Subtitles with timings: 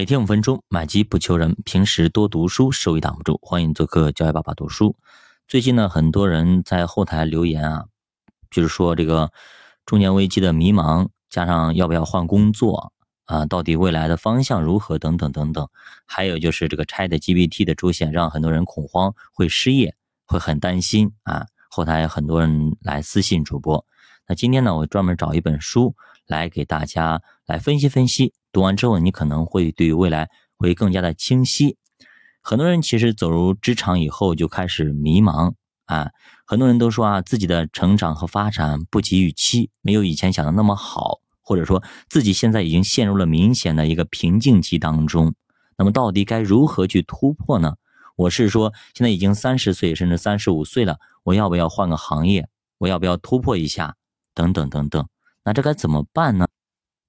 [0.00, 1.54] 每天五分钟，买机不求人。
[1.62, 3.38] 平时多读书，收益挡不住。
[3.42, 4.96] 欢迎做客教育爸爸读书。
[5.46, 7.84] 最近呢，很多人在后台留言啊，
[8.50, 9.30] 就是说这个
[9.84, 12.94] 中年危机的迷茫，加上要不要换工作
[13.26, 15.68] 啊，到底未来的方向如何等等等等。
[16.06, 19.94] 还有就是这个 Chat GPT 的出现，让很多人恐慌，会失业，
[20.24, 21.46] 会很担心啊。
[21.68, 23.84] 后台很多人来私信主播。
[24.26, 25.94] 那今天呢，我专门找一本书
[26.26, 27.20] 来给大家
[27.50, 28.32] 来分析分析。
[28.52, 31.76] 读完之后，你可能会对未来会更加的清晰。
[32.40, 35.52] 很多人其实走入职场以后就开始迷茫
[35.86, 36.10] 啊，
[36.46, 45.34] 很多人都说啊，自己的成长和发展不及预期，没有以前想的那么好，或者说自己现在已经陷入了明显的一个瓶颈期当中。
[45.76, 47.74] 那么到底该如何去突破呢？
[48.14, 52.48] 我是说，现在已经三十岁甚至三十五岁了，我要不要换个行业？
[52.78, 53.96] 我要不要突破一下？
[54.34, 55.06] 等等等等。
[55.44, 56.46] 那这该怎么办呢？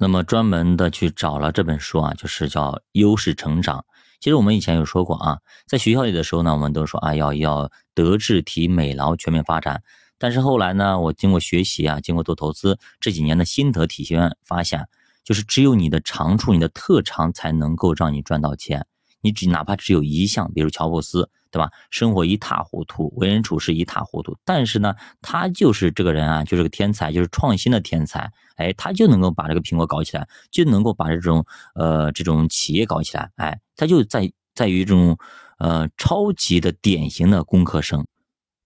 [0.01, 3.77] 那么专门的去找了这本书啊，就是叫《优势成长》。
[4.19, 5.37] 其实我们以前有说过啊，
[5.67, 9.84] 在学校里的时候呢，我们都说啊，要要德智体美劳全面发展。
[10.17, 14.87] 但是后来呢，我经过学习啊，经过做投资这几年的心得体现，发现
[15.23, 18.87] 就是只有你的长处、你的特长才能够让你赚到钱。
[19.21, 21.29] 你只哪怕只有一项，比如乔布斯。
[21.52, 21.70] 对吧？
[21.90, 28.32] 生活一塌糊涂，为人处事一塌糊涂，但是呢，他就是这个人啊，就是个天才，就是创新的天才。
[28.55, 33.29] 哎，他就能够把这个苹果搞起来，就能够把这种呃这种企业搞起来。
[33.35, 35.18] 哎，他就在在于这种
[35.60, 38.05] 呃超级的典型的工科生。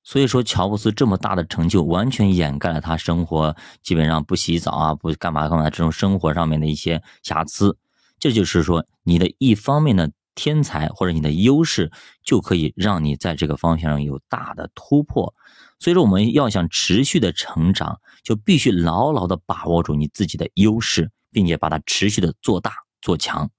[0.03, 7.75] 所以说，乔布斯这么大的成就，完全掩盖了他生活基本上不洗澡啊，不干嘛干嘛这种生活上面的一些瑕疵。
[8.19, 10.11] 这就是说，你的一方面的。
[10.35, 11.91] 天才或者你的优势
[12.23, 15.33] 就可以让你在这个方向上有大的突破，
[15.79, 23.49] 所以说我们要想持续的成长，就必须牢牢的把握住你自己的优势，并且把它持续的做大做强。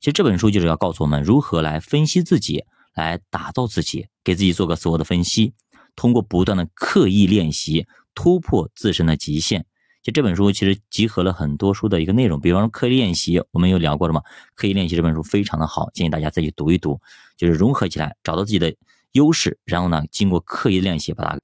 [0.00, 5.54] 其实这本书就是要告诉我们如何来分析自己，来打造自己，给自己做个自我的分析，
[5.94, 9.64] 通过不断的刻意练习，突破自身的极限。
[10.06, 14.22] 就这本书其实集合了很多书的一个内容，比方说刻意练习，我们有聊过了吗？
[14.54, 17.00] 刻意练习这本书非常的好，建议大家再去读一读，
[17.36, 18.72] 就是融合起来，找到自己的
[19.10, 21.40] 优势，然后呢，经过刻意练习把它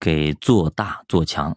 [0.00, 1.56] 给做大做强。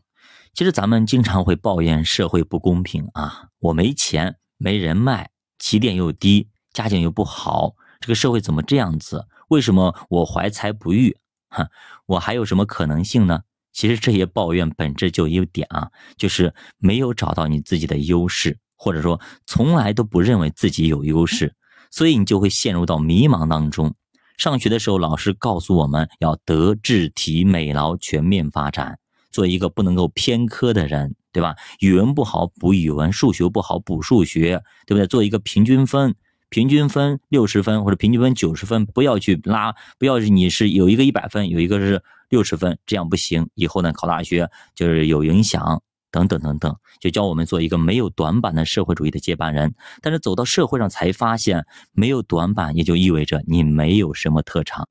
[0.53, 9.25] 其实咱们经常会抱怨社会不公平啊，我没钱没人脉，起点又低，家境又不好，这个社会怎么这样子？
[9.47, 11.17] 为什么我怀才不遇？
[11.49, 11.67] 哈，
[12.05, 13.41] 我还有什么可能性呢？
[13.73, 21.55] 其实这些抱怨本质就一点啊，就是没有找到你自己的优势，或者说从来都不认为自己有优势，
[21.91, 23.95] 所以你就会陷入到迷茫当中。
[24.37, 28.99] 上学的时候，老师告诉我们要德智体美劳全面发展，
[29.31, 31.55] 做一个不能够偏科的人，对吧？
[31.79, 35.07] 语文不好补语文，数学不好补数学，对不对？
[35.07, 36.15] 做一个平均分。
[36.53, 43.49] 平均分六十分或者平均分九十分，不要去拉，不要你是有一个一百分，有一个是六十分，这样不行。
[43.55, 45.81] 以后呢，考大学就是有影响，
[46.11, 49.73] 等等等等，就教我们做一个没有短板的社会主义的接班人。
[49.99, 54.87] 但是走到社会上才发现，没有短板也就意味着你没有什么特长。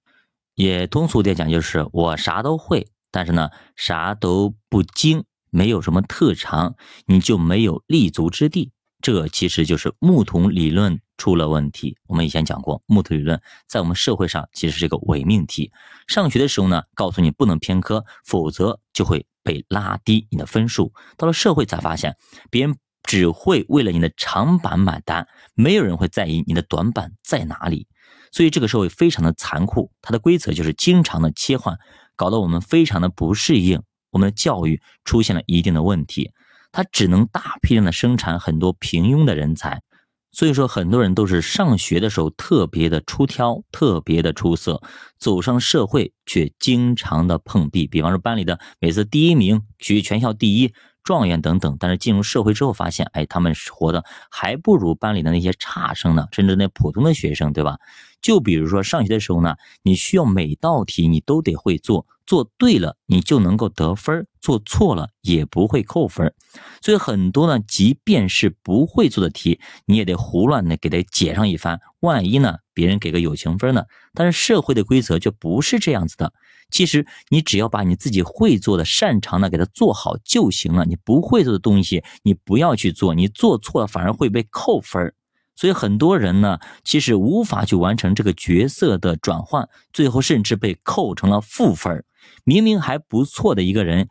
[0.56, 6.74] 也通俗点讲，就是我啥都会，但是呢，啥都不精，没有什么特长，
[7.06, 8.72] 你就没有立足之地。
[9.00, 11.97] 这其实就是木桶理论出了问题。
[12.09, 15.71] 我们以前讲过，木桶理论在我们社会上其实是个伪命题。
[16.09, 20.93] 上学的时候呢，告诉你不能偏科，否则就会被拉低你的分数。
[21.16, 22.16] 到了社会才发现，
[22.50, 27.87] 别人只会为了你的长板买单，没有人会在意你的短板在哪里。
[28.33, 31.78] 所以这个社会非常的残酷，它的规则就是经常的切换，
[32.16, 33.81] 搞得我们非常的不适应。
[34.10, 36.33] 我们的教育出现了一定的问题。
[36.72, 39.83] 它只能大批量的生产很多平庸的人才，
[40.32, 44.82] 所以说很多人都是上学的时候特别的出挑，特别的出色，
[45.19, 47.87] 走上社会却经常的碰壁。
[47.87, 50.72] 比方说班里的每次第一名，取全校第一。
[51.04, 57.77] 状元等等，但是进入社会之后发现，哎，他们活的还不如班里的那些差生呢，甚至那普通的学生，对吧？
[58.21, 66.34] 就比如说上学的时候呢，你需要每道题你都得会做，做对了你就能够得分，做错了也不会扣分。
[66.83, 73.84] 所以很多呢，即便是不会做的题，你也得胡乱的给他解上一番，万一呢，别人给个友情分呢？
[74.12, 76.34] 但是社会的规则就不是这样子的。
[76.71, 80.84] 其实你只要把你自己会做的、擅长的给它做好就行了。
[80.84, 83.15] 你不会做的东西，你不要去做。
[83.15, 85.15] 你做错了反而会被扣分
[85.54, 92.04] 所以很多人呢，其实无法去完成这个角色的转换，最后甚至被扣成了负分
[92.42, 94.09] 明明还不错的一个人，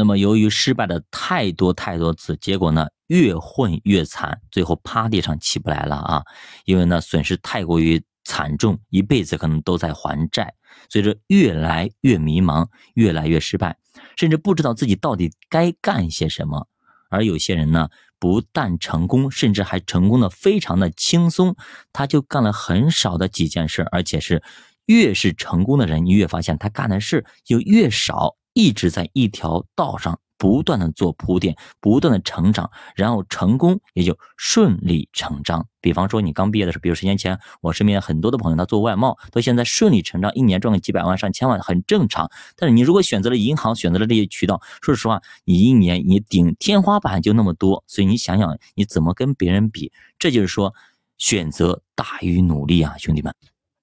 [0.00, 6.22] 那么由于失败的太多太多次，结果呢，越混越惨，最后趴地上起不来了啊！
[6.64, 10.54] 因为呢损失太过于惨重，一辈子可能都在还债，
[10.88, 13.76] 所以说越来越迷茫，越来越失败，
[14.16, 16.66] 甚至不知道自己到底该干些什么。
[17.10, 21.56] 而有些人呢，不但成功，甚至还成功的非常的轻松，
[21.92, 24.42] 他就干了很少的几件事，而且是
[24.86, 30.18] 越是成功的人，你越发现他干的事就越少，一直在一条道上。
[30.40, 35.66] 不断的做铺垫，不断的成长，然后成功也就顺理成章。
[35.82, 42.30] 比方说你刚毕业的时候，比如十年前，我身边很多的朋友他做外贸，到现在顺理成章，一年赚个几百万、上千万，很正常。
[42.56, 49.92] 但是你如果选择了银行，选择了这些渠道，说实话，你一年你顶天花板就那么多，所以你想想你怎么跟别人比？
[50.18, 50.74] 这就是说，
[51.18, 53.34] 选择大于努力啊，兄弟们。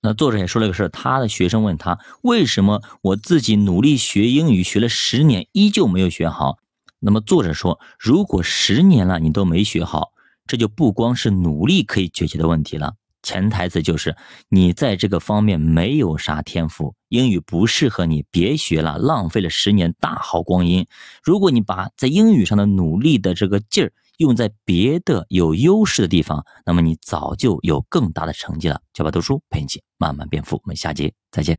[0.02, 6.60] 那作者也说了个事他的学生问他为什么我自己努力学英语学了十年依旧没有学好。
[7.00, 10.14] 那么作者说，如果十年了你都没学好，
[10.46, 14.16] 这就不光是努力可以解决的问题了，潜台词就是
[14.50, 20.86] 你在这个方面没有啥天赋，英语不适合你，别学了，浪费了十年大好光阴。
[21.24, 23.92] 如果你把在英语上的努力的这个劲儿。
[24.18, 28.82] 用在别的有优势的地方，那么你早就有更大的成绩了。
[28.94, 31.56] 小白读书陪你一起慢慢变富，我们下节再见。